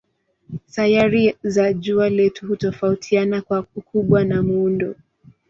[0.67, 4.95] Sayari za jua letu hutofautiana kwa ukubwa na muundo.